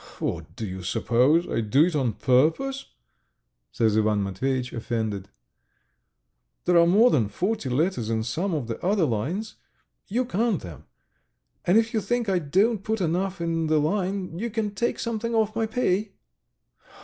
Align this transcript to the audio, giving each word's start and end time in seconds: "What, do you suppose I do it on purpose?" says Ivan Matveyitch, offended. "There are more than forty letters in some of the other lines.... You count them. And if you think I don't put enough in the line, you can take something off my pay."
"What, 0.17 0.55
do 0.55 0.65
you 0.65 0.81
suppose 0.81 1.47
I 1.47 1.61
do 1.61 1.85
it 1.85 1.95
on 1.95 2.13
purpose?" 2.13 2.87
says 3.71 3.95
Ivan 3.95 4.23
Matveyitch, 4.23 4.73
offended. 4.73 5.29
"There 6.65 6.75
are 6.79 6.87
more 6.87 7.11
than 7.11 7.29
forty 7.29 7.69
letters 7.69 8.09
in 8.09 8.23
some 8.23 8.51
of 8.55 8.65
the 8.65 8.83
other 8.83 9.05
lines.... 9.05 9.57
You 10.07 10.25
count 10.25 10.63
them. 10.63 10.85
And 11.65 11.77
if 11.77 11.93
you 11.93 12.01
think 12.01 12.27
I 12.29 12.39
don't 12.39 12.81
put 12.83 12.99
enough 12.99 13.39
in 13.41 13.67
the 13.67 13.79
line, 13.79 14.39
you 14.39 14.49
can 14.49 14.73
take 14.73 14.97
something 14.97 15.35
off 15.35 15.55
my 15.55 15.67
pay." 15.67 16.13